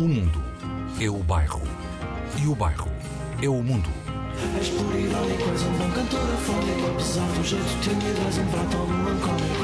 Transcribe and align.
O 0.00 0.08
mundo 0.08 0.42
é 0.98 1.10
o 1.10 1.18
bairro. 1.18 1.60
E 2.42 2.46
o 2.46 2.54
bairro 2.54 2.90
é 3.42 3.48
o 3.50 3.62
mundo. 3.62 3.90
És 4.58 4.70
puro 4.70 4.98
irónico, 4.98 5.42
és 5.50 5.62
um 5.62 5.72
bom 5.76 5.90
cantor 5.90 6.20
afónico 6.20 6.86
Apesar 6.90 7.26
do 7.32 7.44
jeito 7.44 7.80
tímido, 7.82 8.18
és 8.26 8.38
um 8.38 8.46
prato 8.46 8.78
melancólico 8.88 9.60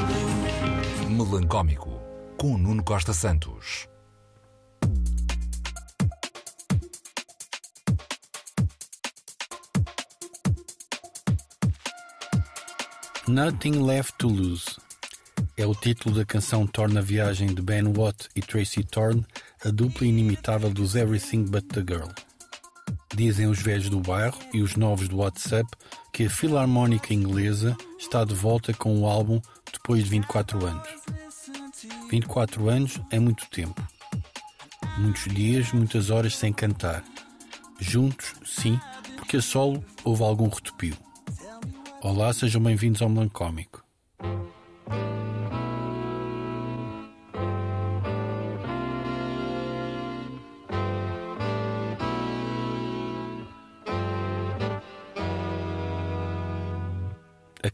Melancómico, 1.09 1.89
com 2.37 2.55
Nuno 2.55 2.83
Costa 2.83 3.13
Santos. 3.13 3.87
Nothing 13.27 13.83
Left 13.83 14.13
to 14.19 14.27
Lose 14.27 14.77
é 15.57 15.65
o 15.65 15.73
título 15.73 16.13
da 16.13 16.23
canção 16.23 16.67
Torna 16.67 16.99
a 16.99 17.03
Viagem 17.03 17.51
de 17.51 17.63
Ben 17.63 17.91
Watt 17.97 18.29
e 18.35 18.41
Tracy 18.41 18.83
Thorn, 18.83 19.25
a 19.65 19.71
dupla 19.71 20.05
inimitável 20.05 20.69
dos 20.69 20.95
Everything 20.95 21.43
But 21.43 21.65
the 21.73 21.81
Girl. 21.81 22.09
Dizem 23.15 23.47
os 23.47 23.59
velhos 23.59 23.89
do 23.89 23.99
bairro 23.99 24.37
e 24.53 24.61
os 24.61 24.75
novos 24.75 25.07
do 25.07 25.17
WhatsApp 25.17 25.67
que 26.13 26.25
a 26.25 26.29
Filarmónica 26.29 27.13
Inglesa 27.13 27.75
está 27.97 28.23
de 28.23 28.33
volta 28.33 28.73
com 28.73 29.01
o 29.01 29.07
álbum 29.07 29.41
depois 29.71 30.03
de 30.03 30.09
24 30.11 30.65
anos. 30.65 30.87
24 32.09 32.69
anos 32.69 32.99
é 33.11 33.19
muito 33.19 33.47
tempo. 33.49 33.81
Muitos 34.97 35.23
dias, 35.33 35.71
muitas 35.71 36.09
horas 36.09 36.35
sem 36.35 36.53
cantar. 36.53 37.03
Juntos, 37.79 38.33
sim, 38.45 38.79
porque 39.15 39.37
a 39.37 39.41
solo 39.41 39.83
houve 40.03 40.23
algum 40.23 40.49
retopio. 40.49 40.97
Olá, 42.01 42.31
sejam 42.33 42.61
bem-vindos 42.61 43.01
ao 43.01 43.09
Melancómico. 43.09 43.86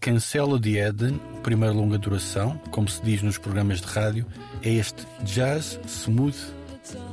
Cancela 0.04 0.60
de 0.60 0.78
Eden, 0.78 1.18
o 1.34 1.40
primeiro 1.40 1.76
longa 1.76 1.98
duração, 1.98 2.58
como 2.72 2.90
se 2.90 3.02
diz 3.04 3.22
nos 3.22 3.38
programas 3.38 3.80
de 3.80 3.88
rádio, 3.88 4.28
é 4.62 4.70
este 4.70 5.08
jazz 5.24 5.80
smooth 5.88 6.36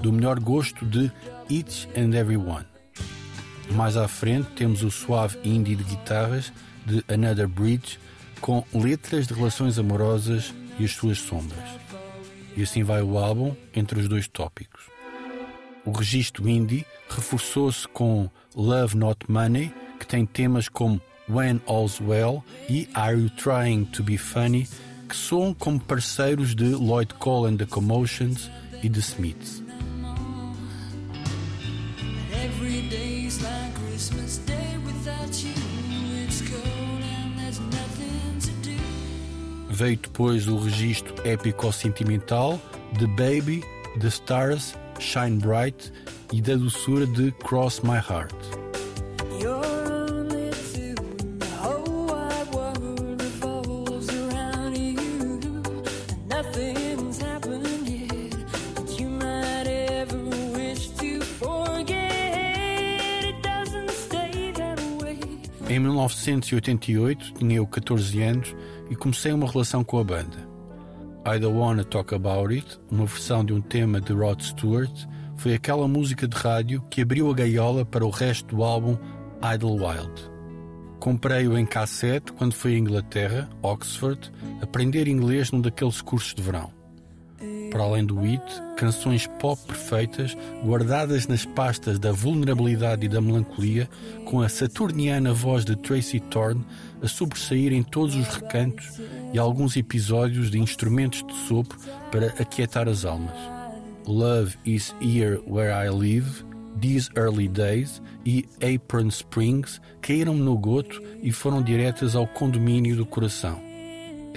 do 0.02 0.12
melhor 0.12 0.40
gosto 0.40 0.84
de 0.84 1.08
Each 1.48 1.88
and 1.96 2.12
Every 2.18 2.36
One. 2.36 2.66
Mais 3.70 3.96
à 3.96 4.08
frente 4.08 4.48
temos 4.56 4.82
o 4.82 4.90
suave 4.90 5.38
indie 5.44 5.76
de 5.76 5.84
guitarras 5.84 6.52
de 6.84 7.04
Another 7.06 7.46
Bridge 7.46 7.96
com 8.40 8.64
letras 8.74 9.28
de 9.28 9.34
relações 9.34 9.78
amorosas 9.78 10.52
e 10.76 10.84
as 10.84 10.90
suas 10.90 11.18
sombras. 11.18 11.70
E 12.56 12.62
assim 12.64 12.82
vai 12.82 13.02
o 13.02 13.18
álbum 13.18 13.54
entre 13.72 14.00
os 14.00 14.08
dois 14.08 14.26
tópicos. 14.26 14.82
O 15.84 15.92
registro 15.92 16.48
indie 16.48 16.84
reforçou-se 17.08 17.86
com 17.86 18.28
Love 18.52 18.96
Not 18.96 19.30
Money, 19.30 19.72
que 20.00 20.08
tem 20.08 20.26
temas 20.26 20.68
como 20.68 21.00
When 21.30 21.60
All's 21.66 22.00
Well 22.00 22.44
e 22.68 22.88
Are 22.94 23.14
You 23.14 23.30
Trying 23.30 23.84
to 23.92 24.02
Be 24.02 24.16
Funny, 24.16 24.66
que 25.08 25.16
soam 25.16 25.54
como 25.54 25.78
parceiros 25.78 26.54
de 26.54 26.74
Lloyd 26.74 27.14
Cole 27.18 27.46
and 27.46 27.56
the 27.56 27.66
Commotions 27.66 28.50
e 28.82 28.90
The 28.90 29.00
Smiths. 29.00 29.62
Veio 39.68 39.96
depois 39.96 40.46
o 40.46 40.58
registro 40.58 41.14
épico-sentimental 41.24 42.60
de 42.98 43.06
Baby, 43.06 43.64
The 43.98 44.08
Stars, 44.08 44.74
Shine 44.98 45.38
Bright 45.38 45.92
e 46.32 46.42
da 46.42 46.54
doçura 46.54 47.06
de 47.06 47.30
Cross 47.32 47.80
My 47.80 47.96
Heart. 47.96 48.59
Em 65.70 65.78
1988 65.78 67.34
tinha 67.34 67.58
eu 67.58 67.64
14 67.64 68.20
anos 68.20 68.56
e 68.90 68.96
comecei 68.96 69.32
uma 69.32 69.48
relação 69.48 69.84
com 69.84 70.00
a 70.00 70.02
banda. 70.02 70.50
I 71.24 71.38
Don't 71.38 71.56
Wanna 71.56 71.84
Talk 71.84 72.12
About 72.12 72.52
It, 72.52 72.80
uma 72.90 73.06
versão 73.06 73.44
de 73.44 73.52
um 73.52 73.60
tema 73.60 74.00
de 74.00 74.12
Rod 74.12 74.40
Stewart, 74.40 74.90
foi 75.36 75.54
aquela 75.54 75.86
música 75.86 76.26
de 76.26 76.36
rádio 76.36 76.82
que 76.90 77.02
abriu 77.02 77.30
a 77.30 77.34
gaiola 77.34 77.84
para 77.84 78.04
o 78.04 78.10
resto 78.10 78.56
do 78.56 78.64
álbum 78.64 78.98
Idlewild. 79.40 80.10
Comprei-o 80.98 81.56
em 81.56 81.64
cassete 81.64 82.32
quando 82.32 82.52
fui 82.52 82.74
à 82.74 82.78
Inglaterra, 82.78 83.48
Oxford, 83.62 84.32
aprender 84.60 85.06
inglês 85.06 85.52
num 85.52 85.60
daqueles 85.60 86.02
cursos 86.02 86.34
de 86.34 86.42
verão. 86.42 86.79
Para 87.70 87.84
além 87.84 88.04
do 88.04 88.20
hit, 88.20 88.42
canções 88.76 89.26
pop 89.38 89.60
perfeitas, 89.64 90.36
guardadas 90.64 91.28
nas 91.28 91.44
pastas 91.44 91.98
da 91.98 92.10
vulnerabilidade 92.10 93.06
e 93.06 93.08
da 93.08 93.20
melancolia, 93.20 93.88
com 94.24 94.40
a 94.40 94.48
saturniana 94.48 95.32
voz 95.32 95.64
de 95.64 95.76
Tracy 95.76 96.18
Thorn 96.18 96.64
a 97.00 97.06
sobressair 97.06 97.72
em 97.72 97.82
todos 97.82 98.16
os 98.16 98.26
recantos 98.26 99.00
e 99.32 99.38
alguns 99.38 99.76
episódios 99.76 100.50
de 100.50 100.58
instrumentos 100.58 101.24
de 101.24 101.34
sopro 101.46 101.78
para 102.10 102.26
aquietar 102.26 102.88
as 102.88 103.04
almas. 103.04 103.36
Love 104.06 104.56
is 104.64 104.94
Here 105.00 105.40
Where 105.46 105.70
I 105.70 105.90
Live, 105.90 106.44
These 106.80 107.10
Early 107.16 107.48
Days 107.48 108.02
e 108.24 108.48
Apron 108.74 109.08
Springs 109.08 109.80
caíram-me 110.00 110.40
no 110.40 110.58
goto 110.58 111.00
e 111.22 111.30
foram 111.30 111.62
diretas 111.62 112.16
ao 112.16 112.26
condomínio 112.26 112.96
do 112.96 113.06
coração. 113.06 113.60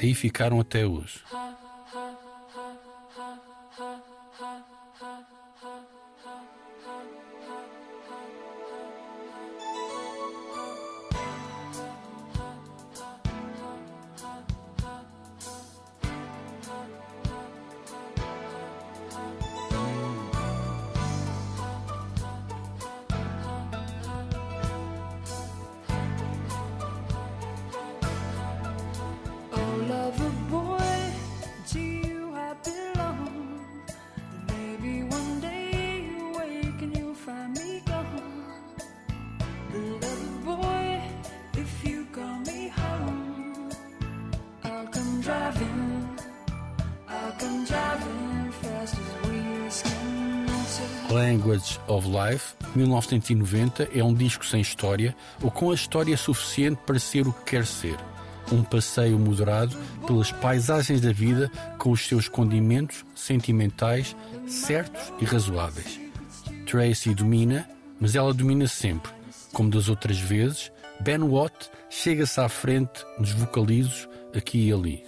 Aí 0.02 0.14
ficaram 0.14 0.60
até 0.60 0.86
hoje. 0.86 1.22
Language 51.10 51.80
of 51.88 52.08
Life, 52.10 52.56
1990, 52.76 53.90
é 53.94 54.04
um 54.04 54.14
disco 54.14 54.46
sem 54.46 54.60
história 54.60 55.16
ou 55.42 55.50
com 55.50 55.72
a 55.72 55.76
história 55.76 56.18
suficiente 56.18 56.82
para 56.86 57.00
ser 57.00 57.26
o 57.26 57.32
que 57.32 57.52
quer 57.52 57.66
ser. 57.66 57.96
Um 58.52 58.64
passeio 58.64 59.18
moderado 59.18 59.78
pelas 60.06 60.30
paisagens 60.34 61.00
da 61.00 61.14
vida 61.14 61.50
com 61.78 61.92
os 61.92 62.06
seus 62.06 62.28
condimentos 62.28 63.06
sentimentais 63.16 64.18
certos 64.46 65.14
e 65.22 65.26
razoáveis. 65.26 66.02
Tracy 66.66 67.16
domina, 67.16 67.70
mas 67.98 68.14
ela 68.14 68.34
domina 68.34 68.68
sempre. 68.68 69.12
Como 69.54 69.70
das 69.70 69.88
outras 69.88 70.20
vezes, 70.20 70.70
Ben 71.00 71.22
Watt 71.24 71.70
chega-se 71.90 72.42
à 72.42 72.50
frente 72.50 73.06
nos 73.18 73.32
vocalizos 73.32 74.10
aqui 74.38 74.68
e 74.70 74.74
ali. 74.74 75.04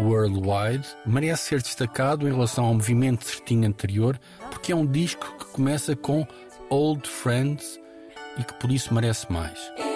Worldwide 0.00 0.86
merece 1.06 1.48
ser 1.50 1.62
destacado 1.62 2.26
em 2.28 2.32
relação 2.32 2.64
ao 2.64 2.74
movimento 2.74 3.24
certinho 3.24 3.68
anterior 3.68 4.18
porque 4.50 4.72
é 4.72 4.76
um 4.76 4.86
disco 4.86 5.26
que 5.38 5.44
começa 5.46 5.94
com 5.94 6.26
Old 6.70 7.08
Friends 7.08 7.78
e 8.38 8.44
que 8.44 8.54
por 8.54 8.70
isso 8.70 8.92
merece 8.92 9.30
mais. 9.30 9.91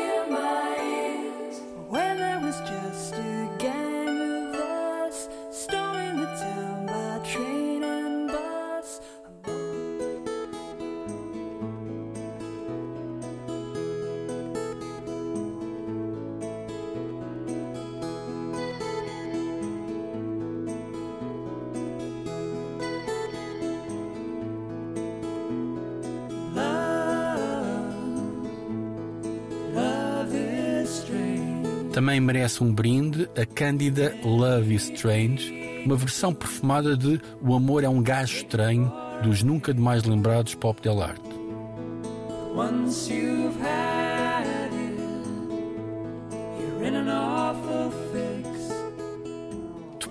Também 31.97 32.21
merece 32.21 32.63
um 32.63 32.75
brinde 32.75 33.27
a 33.35 33.47
cândida 33.47 34.15
Love 34.23 34.75
is 34.75 34.91
Strange, 34.91 35.83
uma 35.83 35.97
versão 35.97 36.35
perfumada 36.35 36.95
de 36.95 37.19
O 37.41 37.55
Amor 37.55 37.85
é 37.85 37.89
um 37.89 38.03
Gajo 38.03 38.37
Estranho, 38.37 38.93
dos 39.23 39.43
nunca 39.43 39.73
demais 39.73 40.05
lembrados 40.05 40.55
pop 40.55 40.79
del 40.83 41.01
arte. 41.01 41.23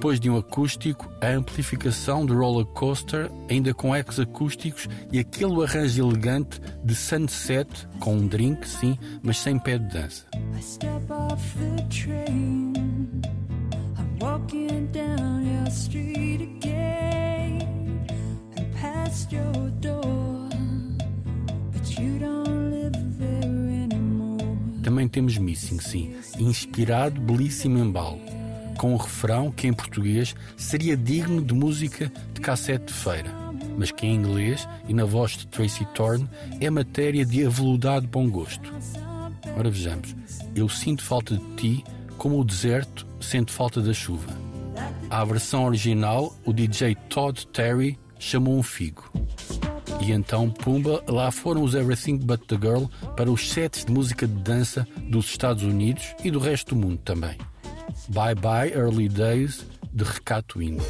Depois 0.06 0.20
de 0.20 0.30
um 0.30 0.38
acústico, 0.38 1.12
a 1.20 1.30
amplificação 1.30 2.28
de 2.28 2.32
roller 2.32 2.64
coaster, 2.64 3.28
ainda 3.50 3.74
com 3.74 3.96
ecos 3.96 4.20
acústicos 4.20 4.88
e 5.12 5.18
aquele 5.18 5.64
arranjo 5.64 6.08
elegante 6.08 6.62
de 6.84 6.94
sunset, 6.94 7.68
com 8.00 8.18
um 8.18 8.28
drink, 8.28 8.70
sim, 8.70 9.00
mas 9.24 9.40
sem 9.40 9.58
pé 9.58 9.80
de 9.80 9.92
dança. 9.92 10.26
Também 24.84 25.08
temos 25.08 25.36
Missing, 25.40 25.80
sim, 25.80 26.16
inspirado 26.38 27.20
belíssimo 27.20 27.80
embalo, 27.80 28.20
com 28.78 28.94
um 28.94 28.98
refrão 28.98 29.52
que 29.52 29.68
em 29.68 29.74
português 29.74 30.36
seria 30.58 30.96
digno 30.96 31.42
de 31.42 31.54
música 31.54 32.12
de 32.34 32.42
cassete 32.42 32.86
de 32.86 32.94
feira, 32.94 33.32
mas 33.78 33.92
que 33.92 34.06
em 34.06 34.16
inglês 34.16 34.68
e 34.88 34.94
na 34.94 35.06
voz 35.06 35.32
de 35.32 35.48
Tracy 35.48 35.86
Thorn 35.94 36.28
é 36.60 36.70
matéria 36.70 37.26
de 37.26 37.46
aveludado 37.46 38.08
bom 38.08 38.30
gosto. 38.30 38.74
Ora 39.58 39.70
vejamos, 39.70 40.16
eu 40.56 40.68
sinto 40.68 41.04
falta 41.04 41.36
de 41.36 41.56
ti 41.56 41.84
como 42.18 42.40
o 42.40 42.46
deserto 42.46 43.08
sente 43.20 43.52
falta 43.52 43.82
da 43.82 43.94
chuva. 43.94 44.34
À 45.10 45.24
versão 45.24 45.66
original, 45.66 46.36
o 46.46 46.52
DJ 46.52 46.96
Todd 47.10 47.48
Terry 47.48 47.98
chamou 48.20 48.58
um 48.58 48.64
figo. 48.64 49.12
E 50.02 50.12
então, 50.12 50.50
pumba, 50.50 51.04
lá 51.08 51.32
foram 51.32 51.64
os 51.64 51.74
Everything 51.74 52.18
But 52.18 52.46
The 52.48 52.58
Girl 52.58 52.86
para 53.16 53.32
os 53.32 53.50
sets 53.50 53.86
de 53.86 53.92
música 53.92 54.28
de 54.28 54.34
dança 54.34 54.88
dos 55.10 55.28
Estados 55.28 55.64
Unidos 55.64 56.16
e 56.24 56.30
do 56.30 56.40
resto 56.40 56.76
do 56.76 56.82
mundo 56.82 56.98
também. 56.98 57.38
Bye 58.10 58.36
Bye 58.36 58.72
Early 58.76 59.10
Days 59.10 59.66
de 59.92 60.04
Recato 60.04 60.62
Indo. 60.62 60.84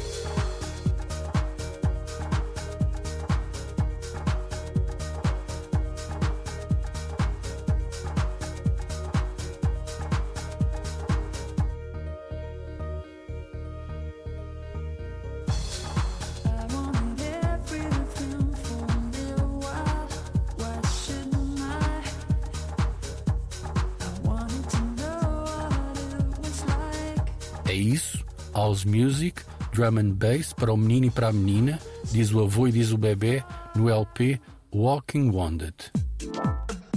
Isso, 27.76 28.24
house 28.54 28.84
music, 28.84 29.42
drum 29.72 29.98
and 29.98 30.12
bass 30.12 30.52
para 30.52 30.72
o 30.72 30.76
menino 30.76 31.06
e 31.06 31.10
para 31.10 31.28
a 31.28 31.32
menina, 31.32 31.78
diz 32.10 32.32
o 32.32 32.42
avô 32.42 32.66
e 32.66 32.72
diz 32.72 32.92
o 32.92 32.98
bebê 32.98 33.42
no 33.74 33.88
LP 33.88 34.40
Walking 34.74 35.30
Wounded. 35.30 35.74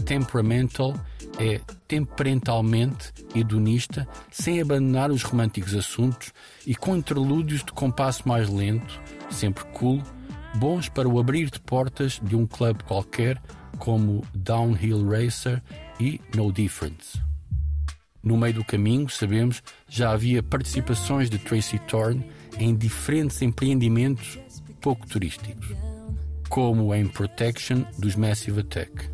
Temperamental 0.05 0.93
é 1.37 1.61
temperamentalmente 1.87 3.13
hedonista, 3.33 4.07
sem 4.31 4.61
abandonar 4.61 5.11
os 5.11 5.23
românticos 5.23 5.73
assuntos 5.73 6.33
e 6.65 6.75
com 6.75 6.95
interlúdios 6.95 7.63
de 7.63 7.71
compasso 7.71 8.27
mais 8.27 8.49
lento, 8.49 9.01
sempre 9.29 9.63
cool, 9.73 10.01
bons 10.55 10.89
para 10.89 11.07
o 11.07 11.19
abrir 11.19 11.49
de 11.49 11.59
portas 11.59 12.19
de 12.23 12.35
um 12.35 12.45
clube 12.45 12.83
qualquer, 12.83 13.41
como 13.77 14.23
Downhill 14.33 15.07
Racer 15.07 15.61
e 15.99 16.19
No 16.35 16.51
Difference. 16.51 17.28
No 18.21 18.37
meio 18.37 18.53
do 18.55 18.65
caminho, 18.65 19.09
sabemos, 19.09 19.63
já 19.87 20.11
havia 20.11 20.43
participações 20.43 21.29
de 21.29 21.37
Tracy 21.37 21.79
Thorn 21.79 22.25
em 22.57 22.75
diferentes 22.75 23.41
empreendimentos 23.41 24.37
pouco 24.81 25.07
turísticos, 25.07 25.67
como 26.49 26.93
em 26.93 27.07
Protection 27.07 27.83
dos 27.97 28.15
Massive 28.15 28.61
Attack. 28.61 29.09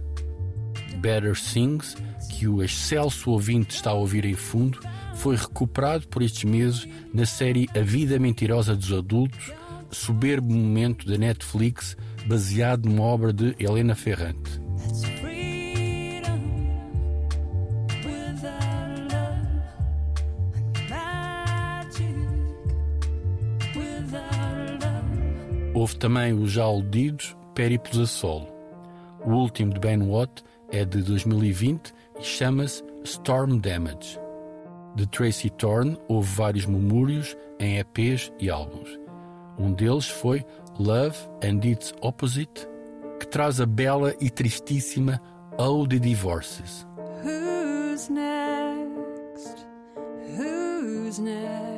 Better 0.98 1.40
Things, 1.40 1.96
que 2.32 2.48
o 2.48 2.64
excelso 2.64 3.32
ouvinte 3.32 3.76
está 3.76 3.92
a 3.92 3.94
ouvir 3.94 4.26
em 4.26 4.34
fundo, 4.34 4.80
foi 5.16 5.36
recuperado 5.36 6.08
por 6.08 6.22
estes 6.22 6.44
meses 6.44 6.88
na 7.14 7.26
série 7.26 7.70
A 7.76 7.82
Vida 7.82 8.18
Mentirosa 8.18 8.76
dos 8.76 8.92
Adultos, 8.92 9.52
soberbo 9.92 10.52
momento 10.52 11.06
da 11.06 11.18
Netflix 11.18 11.96
baseado 12.26 12.90
numa 12.90 13.04
obra 13.04 13.32
de 13.32 13.56
Helena 13.60 13.96
Ferrante. 13.96 14.65
Houve 25.76 25.98
também 25.98 26.32
os 26.32 26.54
já 26.54 26.64
aludidos 26.64 27.36
Périplos 27.54 28.00
a 28.00 28.08
Solo. 28.08 28.48
O 29.26 29.32
último 29.32 29.74
de 29.74 29.80
Ben 29.82 30.02
Watt 30.10 30.42
é 30.72 30.86
de 30.86 31.02
2020 31.04 31.94
e 32.18 32.24
chama-se 32.24 32.82
Storm 33.04 33.60
Damage. 33.60 34.18
De 34.96 35.06
Tracy 35.06 35.50
Thorn 35.50 35.98
houve 36.08 36.34
vários 36.34 36.66
memórios 36.66 37.36
em 37.60 37.78
EPs 37.78 38.32
e 38.40 38.50
álbuns. 38.50 38.98
Um 39.60 39.74
deles 39.74 40.08
foi 40.08 40.46
Love 40.80 41.18
and 41.44 41.60
Its 41.68 41.94
Opposite, 42.02 42.66
que 43.20 43.28
traz 43.28 43.60
a 43.60 43.66
bela 43.66 44.16
e 44.22 44.30
tristíssima 44.30 45.22
Oh 45.58 45.86
the 45.86 46.00
Divorces. 46.00 46.88
Who's 47.22 48.10
next? 48.10 49.68
Who's 50.38 51.20
next? 51.20 51.75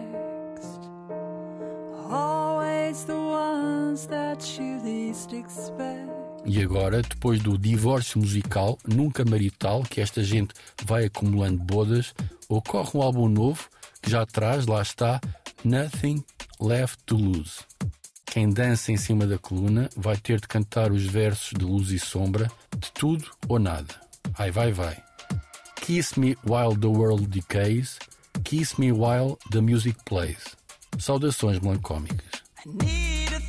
E 6.45 6.61
agora, 6.61 7.01
depois 7.01 7.41
do 7.41 7.57
divórcio 7.57 8.19
musical, 8.19 8.77
nunca 8.87 9.25
marital, 9.25 9.83
que 9.83 9.99
esta 9.99 10.23
gente 10.23 10.53
vai 10.85 11.05
acumulando 11.05 11.61
bodas, 11.61 12.13
ocorre 12.47 12.91
um 12.95 13.01
álbum 13.01 13.27
novo 13.27 13.67
que 14.01 14.09
já 14.09 14.25
traz, 14.25 14.65
lá 14.65 14.81
está, 14.81 15.19
Nothing 15.65 16.23
Left 16.59 17.03
to 17.05 17.15
Lose. 17.17 17.59
Quem 18.25 18.49
dança 18.49 18.91
em 18.91 18.97
cima 18.97 19.25
da 19.25 19.37
coluna 19.37 19.89
vai 19.95 20.15
ter 20.15 20.39
de 20.39 20.47
cantar 20.47 20.91
os 20.91 21.03
versos 21.03 21.53
de 21.57 21.65
luz 21.65 21.91
e 21.91 21.99
sombra, 21.99 22.49
de 22.77 22.91
tudo 22.91 23.25
ou 23.47 23.59
nada. 23.59 23.95
Ai 24.37 24.51
vai, 24.51 24.71
vai. 24.71 24.97
Kiss 25.81 26.19
me 26.19 26.37
while 26.45 26.77
the 26.79 26.87
world 26.87 27.27
decays, 27.27 27.97
kiss 28.43 28.79
me 28.79 28.91
while 28.91 29.37
the 29.51 29.59
music 29.59 29.97
plays. 30.05 30.55
Saudações 30.99 31.59
melancómicas. 31.59 32.43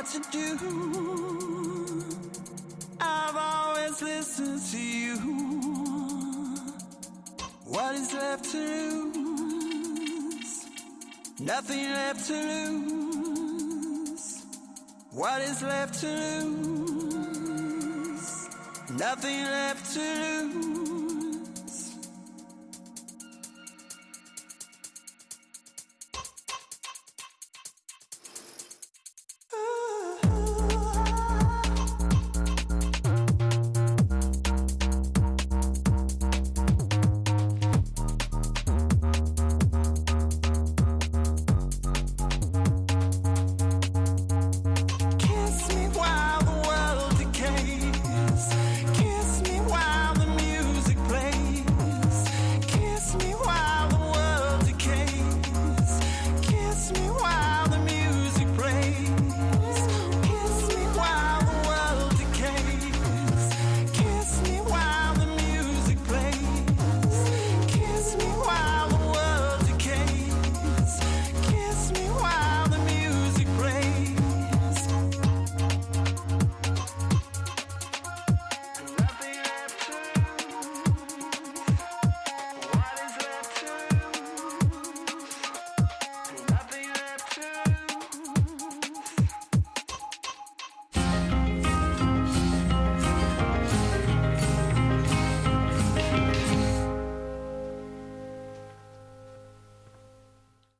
What 0.00 0.08
to 0.08 0.20
do. 0.30 0.56
I've 3.00 3.36
always 3.36 4.00
listened 4.00 4.62
to 4.70 4.78
you. 4.78 5.16
What 7.66 7.94
is 7.96 8.12
left 8.14 8.44
to 8.52 9.12
lose? 9.14 10.66
Nothing 11.38 11.90
left 11.90 12.26
to 12.28 12.32
lose. 12.70 14.42
What 15.12 15.42
is 15.42 15.62
left 15.62 16.00
to 16.00 16.44
lose? 17.26 17.68
Nothing 18.96 19.44
left 19.44 19.92
to 19.94 20.00
lose. 20.00 20.69